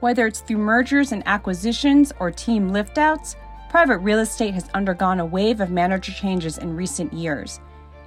Whether 0.00 0.28
it's 0.28 0.40
through 0.40 0.58
mergers 0.58 1.10
and 1.10 1.26
acquisitions 1.26 2.12
or 2.20 2.30
team 2.30 2.70
liftouts, 2.70 3.34
private 3.68 3.98
real 3.98 4.20
estate 4.20 4.54
has 4.54 4.68
undergone 4.70 5.18
a 5.18 5.26
wave 5.26 5.60
of 5.60 5.70
manager 5.70 6.12
changes 6.12 6.58
in 6.58 6.76
recent 6.76 7.12
years. 7.12 7.58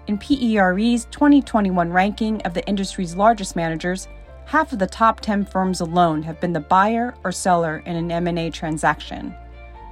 In 0.08 0.18
PERE's 0.18 1.06
2021 1.12 1.92
ranking 1.92 2.42
of 2.44 2.54
the 2.54 2.66
industry's 2.66 3.18
largest 3.18 3.58
managers, 3.58 4.08
half 4.46 4.72
of 4.72 4.80
the 4.80 4.88
top 4.88 5.20
10 5.20 5.44
firms 5.44 5.82
alone 5.82 6.24
have 6.24 6.40
been 6.40 6.54
the 6.54 6.62
buyer 6.62 7.14
or 7.26 7.32
seller 7.34 7.84
in 7.86 7.98
an 7.98 8.10
M&A 8.10 8.50
transaction. 8.50 9.36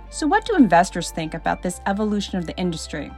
So 0.10 0.26
what 0.26 0.46
do 0.46 0.56
investors 0.56 1.12
think 1.12 1.34
about 1.34 1.62
this 1.62 1.82
evolution 1.86 2.38
of 2.38 2.46
the 2.46 2.56
industry? 2.56 3.12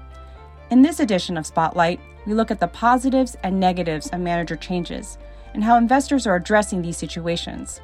In 0.72 0.82
this 0.82 1.00
edition 1.00 1.38
of 1.38 1.46
Spotlight, 1.46 2.00
we 2.26 2.34
look 2.34 2.50
at 2.50 2.60
the 2.60 2.68
positives 2.68 3.38
and 3.44 3.60
negatives 3.60 4.08
of 4.08 4.22
manager 4.22 4.56
changes 4.56 5.20
and 5.54 5.64
how 5.64 5.78
investors 5.78 6.26
are 6.26 6.36
addressing 6.36 6.82
these 6.82 6.98
situations. 6.98 7.80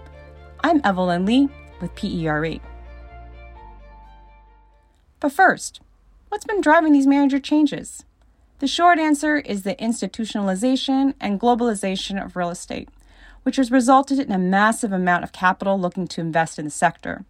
I'm 0.63 0.81
Evelyn 0.83 1.25
Lee 1.25 1.49
with 1.79 1.93
PERE. 1.95 2.59
But 5.19 5.32
first, 5.32 5.82
what's 6.29 6.45
been 6.45 6.61
driving 6.61 6.93
these 6.93 7.07
manager 7.07 7.39
changes? 7.39 8.04
The 8.59 8.68
short 8.68 8.97
answer 8.97 9.37
is 9.37 9.61
the 9.61 9.75
institutionalization 9.75 11.13
and 11.19 11.39
globalization 11.39 12.23
of 12.23 12.35
real 12.35 12.49
estate, 12.49 12.89
which 13.43 13.57
has 13.57 13.71
resulted 13.71 14.19
in 14.19 14.32
a 14.32 14.39
massive 14.39 14.91
amount 14.91 15.23
of 15.23 15.32
capital 15.32 15.79
looking 15.79 16.07
to 16.07 16.21
invest 16.21 16.57
in 16.57 16.65
the 16.65 16.71
sector. 16.71 17.24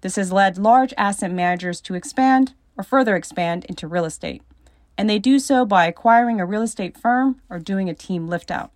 This 0.00 0.16
has 0.16 0.32
led 0.32 0.58
large 0.58 0.92
asset 0.98 1.30
managers 1.30 1.80
to 1.82 1.94
expand 1.94 2.54
or 2.76 2.82
further 2.82 3.14
expand 3.14 3.64
into 3.66 3.86
real 3.86 4.04
estate, 4.04 4.42
and 4.98 5.08
they 5.08 5.20
do 5.20 5.38
so 5.38 5.64
by 5.64 5.86
acquiring 5.86 6.40
a 6.40 6.46
real 6.46 6.62
estate 6.62 6.98
firm 6.98 7.40
or 7.48 7.60
doing 7.60 7.88
a 7.88 7.94
team 7.94 8.28
liftout. 8.28 8.70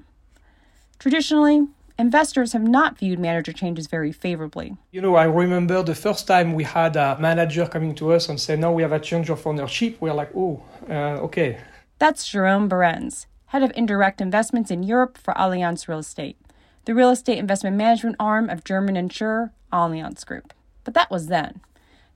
Traditionally, 1.00 1.66
investors 1.98 2.52
have 2.52 2.62
not 2.62 2.98
viewed 2.98 3.18
manager 3.18 3.52
changes 3.52 3.86
very 3.86 4.12
favorably. 4.12 4.76
You 4.92 5.00
know, 5.00 5.16
I 5.16 5.24
remember 5.24 5.82
the 5.82 5.94
first 5.94 6.26
time 6.26 6.54
we 6.54 6.64
had 6.64 6.96
a 6.96 7.18
manager 7.18 7.66
coming 7.66 7.94
to 7.96 8.12
us 8.12 8.28
and 8.28 8.40
say, 8.40 8.56
"Now 8.56 8.72
we 8.72 8.82
have 8.82 8.92
a 8.92 9.00
change 9.00 9.28
of 9.30 9.46
ownership." 9.46 9.96
We're 10.00 10.14
like, 10.14 10.30
"Oh, 10.34 10.62
uh, 10.88 11.26
okay." 11.26 11.58
That's 11.98 12.28
Jerome 12.28 12.68
Behrens, 12.68 13.26
head 13.46 13.62
of 13.62 13.72
indirect 13.74 14.20
investments 14.20 14.70
in 14.70 14.82
Europe 14.82 15.18
for 15.18 15.34
Allianz 15.34 15.88
Real 15.88 15.98
Estate, 15.98 16.36
the 16.84 16.94
real 16.94 17.10
estate 17.10 17.38
investment 17.38 17.76
management 17.76 18.16
arm 18.20 18.48
of 18.48 18.64
German 18.64 18.96
insurer 18.96 19.52
Allianz 19.72 20.24
Group. 20.24 20.54
But 20.84 20.94
that 20.94 21.10
was 21.10 21.26
then. 21.26 21.60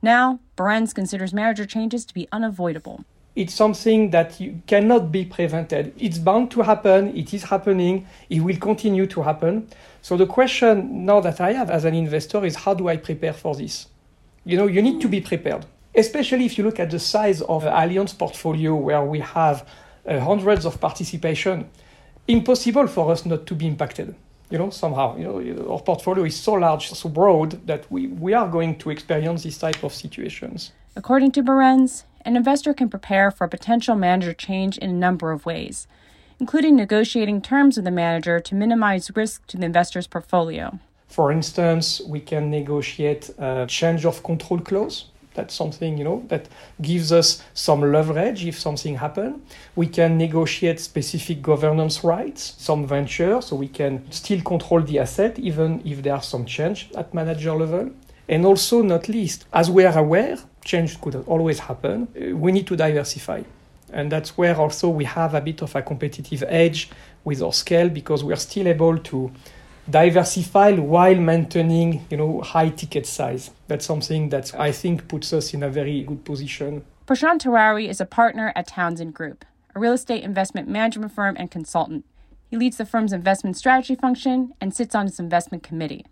Now, 0.01 0.41
Behrens 0.57 0.93
considers 0.93 1.35
manager 1.35 1.67
changes 1.67 2.05
to 2.07 2.15
be 2.15 2.29
unavoidable. 2.33 3.05
It's 3.35 3.55
something 3.55 4.11
that 4.11 4.41
you 4.41 4.61
cannot 4.67 5.11
be 5.11 5.25
prevented. 5.25 5.95
It's 5.99 6.19
bound 6.19 6.51
to 6.51 6.63
happen. 6.63 7.17
It 7.17 7.33
is 7.33 7.45
happening. 7.45 8.07
It 8.29 8.41
will 8.41 8.59
continue 8.59 9.07
to 9.07 9.23
happen. 9.23 9.69
So 10.03 10.17
the 10.17 10.27
question 10.27 11.07
now 11.07 11.21
that 11.21 11.41
I 11.41 11.53
have 11.53 11.71
as 11.71 11.85
an 11.85 11.95
investor 11.95 12.45
is 12.45 12.57
how 12.57 12.75
do 12.75 12.89
I 12.89 12.97
prepare 12.97 13.33
for 13.33 13.55
this? 13.55 13.87
You 14.45 14.57
know, 14.57 14.67
you 14.67 14.83
need 14.83 15.01
to 15.01 15.09
be 15.09 15.21
prepared 15.21 15.65
especially 15.95 16.47
if 16.47 16.57
you 16.57 16.65
look 16.65 16.81
at 16.81 16.91
the 16.91 16.99
size 16.99 17.43
of 17.43 17.65
Allianz 17.65 18.17
portfolio 18.17 18.75
where 18.75 19.05
we 19.05 19.21
have 19.21 19.69
uh, 20.07 20.19
hundreds 20.21 20.65
of 20.65 20.81
participation, 20.81 21.69
impossible 22.27 22.87
for 22.87 23.13
us 23.13 23.27
not 23.27 23.47
to 23.47 23.55
be 23.55 23.67
impacted. 23.67 24.15
You 24.51 24.59
know, 24.59 24.71
somehow, 24.71 25.17
you 25.17 25.25
know, 25.25 25.73
our 25.73 25.81
portfolio 25.81 26.25
is 26.25 26.37
so 26.37 26.55
large, 26.55 26.91
so 26.91 27.09
broad 27.09 27.67
that 27.67 27.91
we, 27.91 28.09
we 28.09 28.35
are 28.35 28.49
going 28.49 28.79
to 28.79 28.91
experience 28.91 29.45
this 29.45 29.59
type 29.59 29.83
of 29.83 29.95
situations. 29.95 30.73
According 30.95 31.33
to 31.33 31.43
Behrens, 31.43 32.05
an 32.23 32.37
investor 32.37 32.75
can 32.75 32.91
prepare 32.91 33.31
for 33.31 33.45
a 33.45 33.49
potential 33.49 33.97
manager 33.97 34.35
change 34.35 34.77
in 34.77 34.91
a 34.91 34.93
number 34.93 35.33
of 35.33 35.47
ways, 35.47 35.87
including 36.39 36.77
negotiating 36.77 37.41
terms 37.41 37.77
with 37.77 37.87
the 37.87 37.91
manager 37.91 38.41
to 38.41 38.55
minimize 38.55 39.11
risk 39.17 39.47
to 39.47 39.57
the 39.57 39.65
investor's 39.65 40.07
portfolio. 40.07 40.79
For 41.09 41.33
instance, 41.33 42.03
we 42.07 42.21
can 42.21 42.51
negotiate 42.51 43.31
a 43.39 43.65
change 43.67 44.05
of 44.05 44.23
control 44.23 44.61
clause. 44.61 45.07
That's 45.33 45.55
something 45.55 45.97
you 45.97 46.05
know 46.05 46.25
that 46.29 46.49
gives 46.83 47.11
us 47.11 47.43
some 47.55 47.81
leverage 47.81 48.45
if 48.45 48.61
something 48.61 48.97
happens 48.97 49.41
we 49.75 49.87
can 49.87 50.19
negotiate 50.19 50.79
specific 50.79 51.41
governance 51.41 52.05
rights 52.05 52.55
some 52.59 52.87
venture 52.87 53.41
so 53.41 53.57
we 53.57 53.69
can 53.69 54.05
still 54.13 54.43
control 54.43 54.83
the 54.83 54.99
asset 54.99 55.39
even 55.39 55.81
if 55.87 56.03
there 56.03 56.13
are 56.13 56.23
some 56.23 56.45
change 56.45 56.91
at 56.99 57.15
manager 57.15 57.55
level. 57.55 57.91
And 58.29 58.45
also 58.45 58.83
not 58.83 59.09
least 59.09 59.47
as 59.55 59.71
we 59.71 59.87
are 59.87 59.99
aware 59.99 60.37
change 60.65 61.01
could 61.01 61.17
always 61.27 61.59
happen 61.59 62.09
we 62.39 62.53
need 62.53 62.67
to 62.67 62.77
diversify 62.77 63.43
and 63.93 64.11
that's 64.11 64.37
where 64.39 64.57
also 64.57 64.89
we 64.89 65.05
have 65.05 65.35
a 65.35 65.41
bit 65.41 65.63
of 65.63 65.75
a 65.77 65.83
competitive 65.83 66.43
edge 66.49 66.91
with 67.25 67.43
our 67.43 67.53
scale 67.53 67.89
because 67.89 68.25
we 68.25 68.33
are 68.33 68.37
still 68.37 68.67
able 68.67 68.99
to 68.99 69.31
diversify 69.91 70.73
while 70.73 71.17
maintaining, 71.17 72.07
you 72.11 72.17
know, 72.17 72.41
high 72.41 72.71
ticket 72.71 73.07
size. 73.07 73.51
That's 73.69 73.85
something 73.85 74.31
that 74.31 74.55
I 74.59 74.73
think 74.73 75.09
puts 75.09 75.33
us 75.33 75.53
in 75.53 75.63
a 75.63 75.69
very 75.69 76.03
good 76.03 76.25
position. 76.25 76.85
Prashant 77.07 77.43
Tiwari 77.43 77.89
is 77.89 78.01
a 78.01 78.07
partner 78.07 78.53
at 78.55 78.69
Townsend 78.69 79.15
Group, 79.15 79.45
a 79.75 79.81
real 79.81 79.93
estate 79.93 80.23
investment 80.23 80.69
management 80.69 81.13
firm 81.13 81.37
and 81.39 81.51
consultant. 81.51 82.05
He 82.49 82.57
leads 82.57 82.77
the 82.77 82.87
firm's 82.87 83.13
investment 83.13 83.57
strategy 83.57 83.95
function 83.95 84.55
and 84.61 84.75
sits 84.75 84.95
on 84.95 85.07
its 85.07 85.19
investment 85.19 85.63
committee. 85.63 86.07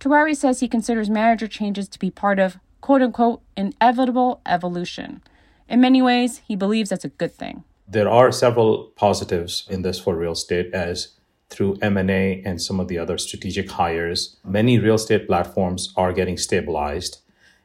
Tiwari 0.00 0.36
says 0.36 0.60
he 0.60 0.68
considers 0.68 1.08
manager 1.08 1.46
changes 1.46 1.88
to 1.88 1.98
be 1.98 2.10
part 2.10 2.38
of 2.38 2.58
quote 2.84 3.00
unquote 3.00 3.40
inevitable 3.56 4.42
evolution. 4.44 5.22
In 5.70 5.80
many 5.80 6.02
ways, 6.02 6.42
he 6.46 6.54
believes 6.54 6.90
that's 6.90 7.06
a 7.06 7.08
good 7.08 7.32
thing. 7.32 7.64
There 7.88 8.10
are 8.10 8.30
several 8.30 8.92
positives 8.94 9.66
in 9.70 9.80
this 9.80 9.98
for 9.98 10.14
real 10.14 10.32
estate 10.32 10.68
as 10.74 11.14
through 11.48 11.78
M&A 11.80 12.42
and 12.44 12.60
some 12.60 12.78
of 12.80 12.88
the 12.88 12.98
other 12.98 13.16
strategic 13.16 13.70
hires, 13.70 14.36
many 14.44 14.78
real 14.78 14.96
estate 14.96 15.26
platforms 15.26 15.94
are 15.96 16.12
getting 16.12 16.36
stabilized 16.36 17.22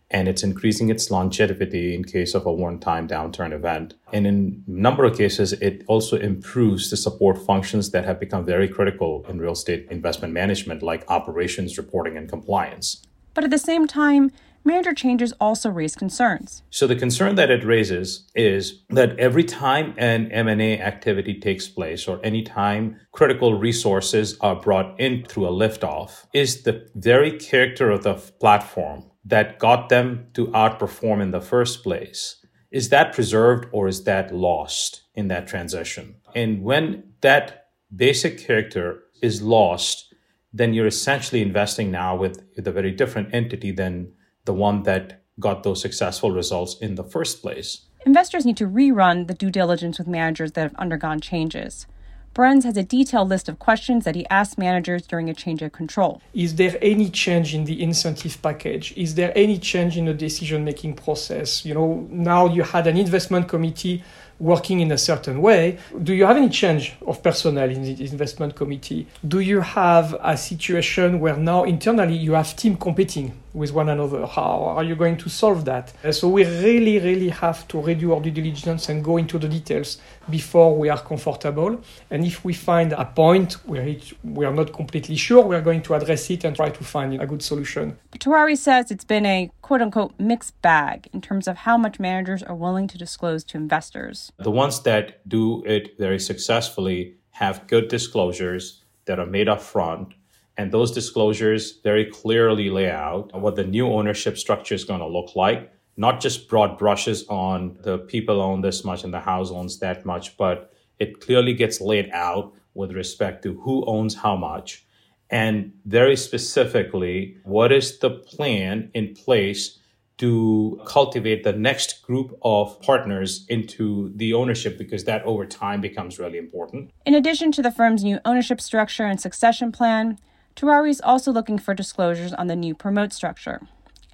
and 0.09 0.29
it's 0.29 0.41
increasing 0.41 0.87
its 0.87 1.11
longevity 1.11 1.93
in 1.93 2.05
case 2.05 2.33
of 2.33 2.45
a 2.45 2.53
one-time 2.53 3.05
downturn 3.05 3.51
event. 3.51 3.95
And 4.13 4.25
in 4.25 4.63
a 4.65 4.71
number 4.71 5.03
of 5.03 5.17
cases, 5.17 5.51
it 5.51 5.83
also 5.87 6.15
improves 6.15 6.89
the 6.89 6.97
support 6.97 7.37
functions 7.37 7.91
that 7.91 8.05
have 8.05 8.21
become 8.21 8.45
very 8.45 8.69
critical 8.69 9.25
in 9.27 9.39
real 9.39 9.51
estate 9.51 9.85
investment 9.91 10.33
management, 10.33 10.81
like 10.81 11.03
operations, 11.09 11.77
reporting, 11.77 12.15
and 12.15 12.29
compliance. 12.29 13.05
But 13.33 13.43
at 13.43 13.51
the 13.51 13.57
same 13.57 13.85
time, 13.85 14.31
manager 14.63 14.93
changes 14.93 15.33
also 15.39 15.69
raise 15.69 15.95
concerns. 15.95 16.63
So 16.69 16.87
the 16.87 16.95
concern 16.95 17.35
that 17.35 17.49
it 17.49 17.63
raises 17.63 18.29
is 18.35 18.83
that 18.89 19.17
every 19.19 19.43
time 19.43 19.93
an 19.97 20.31
M&A 20.31 20.79
activity 20.79 21.39
takes 21.39 21.67
place 21.67 22.07
or 22.07 22.19
any 22.23 22.43
time 22.43 22.99
critical 23.11 23.57
resources 23.57 24.37
are 24.41 24.55
brought 24.55 24.99
in 24.99 25.25
through 25.25 25.47
a 25.47 25.51
liftout 25.51 26.11
is 26.33 26.63
the 26.63 26.89
very 26.95 27.37
character 27.37 27.89
of 27.89 28.03
the 28.03 28.15
platform 28.15 29.05
that 29.25 29.59
got 29.59 29.89
them 29.89 30.27
to 30.33 30.47
outperform 30.47 31.21
in 31.21 31.31
the 31.31 31.41
first 31.41 31.83
place. 31.83 32.35
Is 32.71 32.89
that 32.89 33.13
preserved 33.13 33.67
or 33.71 33.87
is 33.87 34.03
that 34.03 34.33
lost 34.33 35.03
in 35.15 35.27
that 35.29 35.47
transition? 35.47 36.15
And 36.35 36.63
when 36.63 37.13
that 37.21 37.67
basic 37.95 38.37
character 38.37 39.03
is 39.21 39.41
lost, 39.41 40.13
then 40.53 40.73
you're 40.73 40.87
essentially 40.87 41.41
investing 41.41 41.91
now 41.91 42.15
with, 42.15 42.43
with 42.55 42.67
a 42.67 42.71
very 42.71 42.91
different 42.91 43.33
entity 43.33 43.71
than 43.71 44.13
the 44.49 44.53
one 44.53 44.81
that 44.81 45.21
got 45.39 45.61
those 45.61 45.79
successful 45.79 46.31
results 46.31 46.75
in 46.81 46.95
the 46.95 47.03
first 47.03 47.43
place. 47.43 47.81
Investors 48.03 48.47
need 48.47 48.57
to 48.57 48.65
rerun 48.65 49.27
the 49.27 49.35
due 49.35 49.51
diligence 49.51 49.99
with 49.99 50.07
managers 50.07 50.53
that 50.53 50.63
have 50.63 50.75
undergone 50.83 51.19
changes. 51.21 51.85
Behrens 52.33 52.65
has 52.65 52.75
a 52.75 52.83
detailed 52.83 53.29
list 53.29 53.47
of 53.47 53.59
questions 53.59 54.05
that 54.05 54.15
he 54.15 54.25
asks 54.29 54.57
managers 54.57 55.05
during 55.05 55.29
a 55.29 55.35
change 55.35 55.61
of 55.61 55.71
control. 55.71 56.19
Is 56.33 56.55
there 56.55 56.75
any 56.81 57.11
change 57.11 57.53
in 57.53 57.65
the 57.65 57.79
incentive 57.83 58.41
package? 58.41 58.91
Is 58.97 59.13
there 59.13 59.31
any 59.35 59.59
change 59.59 59.97
in 59.97 60.05
the 60.05 60.15
decision 60.15 60.65
making 60.65 60.95
process? 60.95 61.63
You 61.63 61.75
know, 61.75 62.07
now 62.09 62.47
you 62.47 62.63
had 62.63 62.87
an 62.87 62.97
investment 62.97 63.47
committee 63.47 64.03
working 64.39 64.79
in 64.79 64.91
a 64.91 64.97
certain 64.97 65.41
way. 65.41 65.77
Do 66.01 66.13
you 66.13 66.25
have 66.25 66.37
any 66.37 66.49
change 66.49 66.93
of 67.05 67.21
personnel 67.21 67.69
in 67.69 67.83
the 67.83 68.05
investment 68.05 68.55
committee? 68.55 69.07
Do 69.27 69.41
you 69.41 69.61
have 69.61 70.15
a 70.21 70.37
situation 70.37 71.19
where 71.19 71.35
now 71.35 71.65
internally 71.65 72.15
you 72.15 72.33
have 72.33 72.55
team 72.55 72.77
competing 72.77 73.33
with 73.53 73.71
one 73.71 73.89
another? 73.89 74.25
How 74.25 74.63
are 74.77 74.83
you 74.83 74.95
going 74.95 75.17
to 75.17 75.29
solve 75.29 75.65
that? 75.65 75.93
Uh, 76.03 76.11
so 76.11 76.27
we 76.29 76.43
really, 76.45 76.99
really 76.99 77.29
have 77.29 77.67
to 77.69 77.77
redo 77.77 78.15
our 78.15 78.21
due 78.21 78.31
diligence 78.31 78.89
and 78.89 79.03
go 79.03 79.17
into 79.17 79.37
the 79.37 79.47
details 79.47 79.97
before 80.29 80.75
we 80.75 80.89
are 80.89 80.99
comfortable. 80.99 81.81
And 82.09 82.25
if 82.25 82.43
we 82.45 82.53
find 82.53 82.93
a 82.93 83.05
point 83.05 83.53
where 83.65 83.87
it, 83.87 84.13
we 84.23 84.45
are 84.45 84.53
not 84.53 84.73
completely 84.73 85.15
sure, 85.15 85.43
we 85.43 85.55
are 85.55 85.61
going 85.61 85.81
to 85.83 85.93
address 85.95 86.29
it 86.29 86.43
and 86.43 86.55
try 86.55 86.69
to 86.69 86.83
find 86.83 87.21
a 87.21 87.25
good 87.25 87.41
solution. 87.41 87.97
Tiwari 88.17 88.57
says 88.57 88.91
it's 88.91 89.05
been 89.05 89.25
a 89.25 89.51
quote 89.61 89.81
unquote 89.81 90.13
mixed 90.19 90.59
bag 90.61 91.07
in 91.13 91.21
terms 91.21 91.47
of 91.47 91.57
how 91.57 91.77
much 91.77 91.99
managers 91.99 92.43
are 92.43 92.55
willing 92.55 92.87
to 92.87 92.97
disclose 92.97 93.43
to 93.45 93.57
investors. 93.57 94.31
The 94.37 94.51
ones 94.51 94.81
that 94.83 95.27
do 95.27 95.63
it 95.65 95.97
very 95.97 96.19
successfully 96.19 97.15
have 97.31 97.67
good 97.67 97.87
disclosures 97.87 98.83
that 99.05 99.19
are 99.19 99.25
made 99.25 99.49
up 99.49 99.61
front. 99.61 100.13
And 100.59 100.73
those 100.73 100.91
disclosures 100.91 101.79
very 101.85 102.03
clearly 102.03 102.69
lay 102.69 102.91
out 102.91 103.31
what 103.33 103.55
the 103.55 103.63
new 103.63 103.87
ownership 103.87 104.37
structure 104.37 104.75
is 104.75 104.83
going 104.83 104.99
to 104.99 105.07
look 105.07 105.33
like, 105.33 105.71
not 105.95 106.19
just 106.19 106.49
broad 106.49 106.77
brushes 106.77 107.25
on 107.29 107.77
the 107.83 107.99
people 107.99 108.41
own 108.41 108.59
this 108.59 108.83
much 108.83 109.05
and 109.05 109.13
the 109.13 109.21
house 109.21 109.51
owns 109.51 109.79
that 109.79 110.05
much, 110.05 110.35
but 110.35 110.73
it 110.99 111.21
clearly 111.21 111.53
gets 111.53 111.79
laid 111.79 112.09
out 112.11 112.53
with 112.73 112.91
respect 112.91 113.41
to 113.43 113.57
who 113.61 113.85
owns 113.85 114.15
how 114.15 114.35
much. 114.35 114.85
And 115.29 115.71
very 115.85 116.17
specifically, 116.17 117.37
what 117.45 117.71
is 117.71 117.99
the 117.99 118.09
plan 118.09 118.91
in 118.93 119.13
place 119.13 119.79
to 120.17 120.81
cultivate 120.85 121.45
the 121.45 121.53
next 121.53 122.01
group 122.01 122.37
of 122.41 122.81
partners 122.81 123.45
into 123.47 124.11
the 124.13 124.33
ownership? 124.33 124.77
Because 124.77 125.05
that 125.05 125.23
over 125.23 125.45
time 125.45 125.79
becomes 125.79 126.19
really 126.19 126.37
important. 126.37 126.91
In 127.05 127.13
addition 127.13 127.53
to 127.53 127.61
the 127.61 127.71
firm's 127.71 128.03
new 128.03 128.19
ownership 128.25 128.59
structure 128.59 129.05
and 129.05 129.21
succession 129.21 129.71
plan, 129.71 130.19
Tiwari 130.55 130.89
is 130.89 131.01
also 131.01 131.31
looking 131.31 131.57
for 131.57 131.73
disclosures 131.73 132.33
on 132.33 132.47
the 132.47 132.55
new 132.55 132.75
promote 132.75 133.13
structure. 133.13 133.61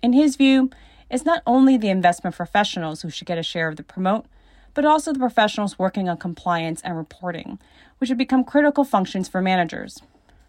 In 0.01 0.13
his 0.13 0.35
view, 0.35 0.69
it's 1.09 1.25
not 1.25 1.41
only 1.45 1.77
the 1.77 1.89
investment 1.89 2.35
professionals 2.35 3.01
who 3.01 3.09
should 3.09 3.27
get 3.27 3.37
a 3.37 3.43
share 3.43 3.67
of 3.67 3.75
the 3.75 3.83
promote, 3.83 4.25
but 4.73 4.85
also 4.85 5.13
the 5.13 5.19
professionals 5.19 5.79
working 5.79 6.09
on 6.09 6.17
compliance 6.17 6.81
and 6.81 6.97
reporting, 6.97 7.59
which 7.97 8.09
have 8.09 8.17
become 8.17 8.43
critical 8.43 8.83
functions 8.83 9.27
for 9.27 9.41
managers. 9.41 10.01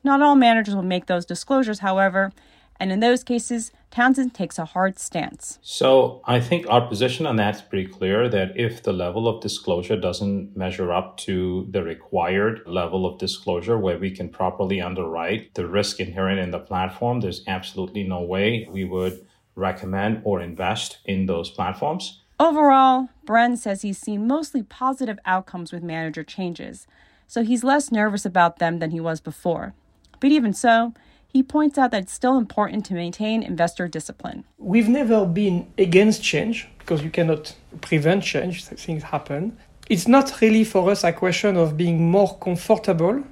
Not 0.02 0.22
all 0.22 0.36
managers 0.36 0.74
will 0.74 0.82
make 0.82 1.06
those 1.06 1.24
disclosures, 1.24 1.78
however, 1.78 2.32
and 2.78 2.92
in 2.92 3.00
those 3.00 3.24
cases, 3.24 3.72
Townsend 3.90 4.34
takes 4.34 4.58
a 4.58 4.64
hard 4.64 4.98
stance. 4.98 5.58
So 5.62 6.20
I 6.26 6.40
think 6.40 6.66
our 6.68 6.86
position 6.86 7.26
on 7.26 7.36
that 7.36 7.56
is 7.56 7.62
pretty 7.62 7.88
clear 7.88 8.28
that 8.28 8.58
if 8.58 8.82
the 8.82 8.92
level 8.92 9.26
of 9.26 9.40
disclosure 9.40 9.96
doesn't 9.96 10.56
measure 10.56 10.92
up 10.92 11.16
to 11.18 11.66
the 11.70 11.82
required 11.82 12.62
level 12.66 13.06
of 13.06 13.18
disclosure 13.18 13.78
where 13.78 13.98
we 13.98 14.10
can 14.10 14.28
properly 14.28 14.80
underwrite 14.80 15.54
the 15.54 15.66
risk 15.66 16.00
inherent 16.00 16.40
in 16.40 16.50
the 16.50 16.58
platform, 16.58 17.20
there's 17.20 17.42
absolutely 17.46 18.02
no 18.02 18.22
way 18.22 18.68
we 18.70 18.84
would 18.84 19.26
recommend 19.54 20.20
or 20.24 20.40
invest 20.40 20.98
in 21.06 21.26
those 21.26 21.50
platforms. 21.50 22.22
Overall, 22.38 23.08
Behrens 23.24 23.62
says 23.62 23.80
he's 23.80 23.98
seen 23.98 24.26
mostly 24.26 24.62
positive 24.62 25.18
outcomes 25.24 25.72
with 25.72 25.82
manager 25.82 26.22
changes, 26.22 26.86
so 27.26 27.42
he's 27.42 27.64
less 27.64 27.90
nervous 27.90 28.26
about 28.26 28.58
them 28.58 28.78
than 28.78 28.90
he 28.90 29.00
was 29.00 29.22
before. 29.22 29.72
But 30.20 30.30
even 30.30 30.52
so, 30.52 30.92
he 31.36 31.42
points 31.42 31.76
out 31.76 31.90
that 31.90 32.04
it's 32.04 32.14
still 32.14 32.38
important 32.38 32.86
to 32.86 32.94
maintain 32.94 33.42
investor 33.42 33.86
discipline. 33.86 34.42
We've 34.56 34.88
never 34.88 35.26
been 35.26 35.66
against 35.76 36.22
change 36.22 36.66
because 36.78 37.02
you 37.02 37.10
cannot 37.10 37.54
prevent 37.82 38.24
change, 38.24 38.64
things 38.64 39.02
happen. 39.02 39.54
It's 39.90 40.08
not 40.08 40.40
really 40.40 40.64
for 40.64 40.90
us 40.90 41.04
a 41.04 41.12
question 41.12 41.58
of 41.58 41.76
being 41.76 42.10
more 42.10 42.38
comfortable 42.38 43.22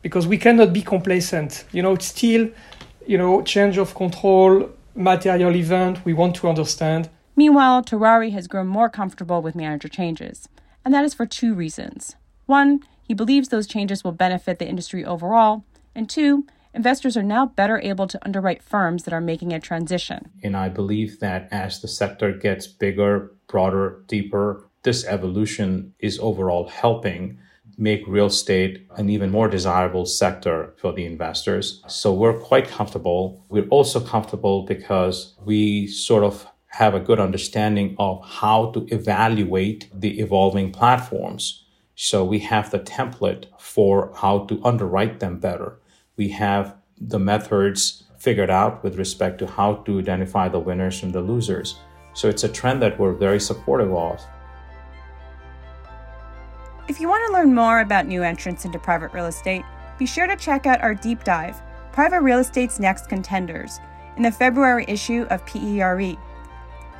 because 0.00 0.26
we 0.26 0.38
cannot 0.38 0.72
be 0.72 0.80
complacent. 0.80 1.66
You 1.70 1.82
know, 1.82 1.92
it's 1.92 2.06
still, 2.06 2.48
you 3.06 3.18
know, 3.18 3.42
change 3.42 3.76
of 3.76 3.94
control, 3.94 4.70
material 4.94 5.54
event, 5.54 6.02
we 6.06 6.14
want 6.14 6.36
to 6.36 6.48
understand. 6.48 7.10
Meanwhile, 7.36 7.82
Tiwari 7.82 8.32
has 8.32 8.48
grown 8.48 8.68
more 8.68 8.88
comfortable 8.88 9.42
with 9.42 9.54
manager 9.54 9.88
changes, 9.88 10.48
and 10.82 10.94
that 10.94 11.04
is 11.04 11.12
for 11.12 11.26
two 11.26 11.52
reasons. 11.52 12.16
One, 12.46 12.80
he 13.02 13.12
believes 13.12 13.50
those 13.50 13.66
changes 13.66 14.02
will 14.02 14.12
benefit 14.12 14.58
the 14.58 14.66
industry 14.66 15.04
overall, 15.04 15.64
and 15.94 16.08
two, 16.08 16.46
investors 16.74 17.16
are 17.16 17.22
now 17.22 17.46
better 17.46 17.80
able 17.80 18.06
to 18.08 18.18
underwrite 18.24 18.62
firms 18.62 19.04
that 19.04 19.14
are 19.14 19.20
making 19.20 19.52
a 19.52 19.60
transition. 19.60 20.30
And 20.42 20.56
I 20.56 20.68
believe 20.68 21.20
that 21.20 21.48
as 21.50 21.80
the 21.80 21.88
sector 21.88 22.32
gets 22.32 22.66
bigger, 22.66 23.32
broader, 23.46 24.02
deeper, 24.08 24.68
this 24.82 25.04
evolution 25.06 25.94
is 25.98 26.18
overall 26.18 26.68
helping 26.68 27.38
make 27.76 28.06
real 28.06 28.26
estate 28.26 28.86
an 28.96 29.08
even 29.08 29.30
more 29.30 29.48
desirable 29.48 30.06
sector 30.06 30.74
for 30.76 30.92
the 30.92 31.04
investors. 31.04 31.82
So 31.88 32.12
we're 32.12 32.38
quite 32.38 32.68
comfortable. 32.68 33.44
We're 33.48 33.68
also 33.68 34.00
comfortable 34.00 34.64
because 34.64 35.34
we 35.44 35.88
sort 35.88 36.22
of 36.22 36.46
have 36.66 36.94
a 36.94 37.00
good 37.00 37.20
understanding 37.20 37.96
of 37.98 38.24
how 38.24 38.70
to 38.72 38.86
evaluate 38.94 39.88
the 39.92 40.20
evolving 40.20 40.72
platforms. 40.72 41.64
So 41.94 42.24
we 42.24 42.40
have 42.40 42.70
the 42.70 42.80
template 42.80 43.46
for 43.58 44.12
how 44.16 44.40
to 44.46 44.60
underwrite 44.64 45.20
them 45.20 45.38
better 45.38 45.78
we 46.16 46.28
have 46.28 46.76
the 47.00 47.18
methods 47.18 48.04
figured 48.18 48.50
out 48.50 48.82
with 48.82 48.96
respect 48.96 49.38
to 49.38 49.46
how 49.46 49.74
to 49.74 49.98
identify 49.98 50.48
the 50.48 50.58
winners 50.58 50.98
from 50.98 51.12
the 51.12 51.20
losers. 51.20 51.78
So 52.14 52.28
it's 52.28 52.44
a 52.44 52.48
trend 52.48 52.80
that 52.82 52.98
we're 52.98 53.12
very 53.12 53.40
supportive 53.40 53.92
of. 53.92 54.20
If 56.88 57.00
you 57.00 57.08
want 57.08 57.26
to 57.26 57.32
learn 57.32 57.54
more 57.54 57.80
about 57.80 58.06
new 58.06 58.22
entrants 58.22 58.64
into 58.64 58.78
private 58.78 59.12
real 59.12 59.26
estate, 59.26 59.64
be 59.98 60.06
sure 60.06 60.26
to 60.26 60.36
check 60.36 60.66
out 60.66 60.82
our 60.82 60.94
deep 60.94 61.24
dive, 61.24 61.60
Private 61.92 62.20
Real 62.20 62.38
Estate's 62.38 62.80
Next 62.80 63.08
Contenders, 63.08 63.80
in 64.16 64.22
the 64.22 64.30
February 64.30 64.84
issue 64.88 65.26
of 65.30 65.44
PERE. 65.46 66.16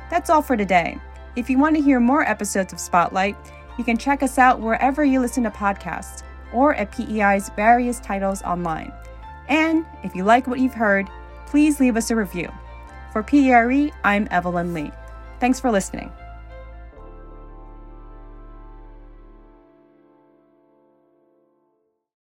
That's 0.09 0.29
all 0.29 0.41
for 0.41 0.57
today. 0.57 0.99
If 1.35 1.49
you 1.49 1.57
want 1.57 1.75
to 1.75 1.81
hear 1.81 1.99
more 1.99 2.23
episodes 2.23 2.73
of 2.73 2.79
Spotlight, 2.79 3.35
you 3.77 3.83
can 3.83 3.97
check 3.97 4.23
us 4.23 4.37
out 4.37 4.59
wherever 4.59 5.03
you 5.03 5.19
listen 5.19 5.43
to 5.43 5.49
podcasts 5.49 6.23
or 6.55 6.73
at 6.75 6.91
PEI's 6.91 7.49
various 7.49 7.99
titles 7.99 8.41
online. 8.41 8.91
And 9.49 9.85
if 10.03 10.15
you 10.15 10.23
like 10.23 10.47
what 10.47 10.59
you've 10.59 10.73
heard, 10.73 11.07
please 11.45 11.79
leave 11.79 11.97
us 11.97 12.09
a 12.09 12.15
review. 12.15 12.51
For 13.11 13.21
PERE, 13.21 13.91
I'm 14.03 14.27
Evelyn 14.31 14.73
Lee. 14.73 14.91
Thanks 15.39 15.59
for 15.59 15.69
listening. 15.69 16.11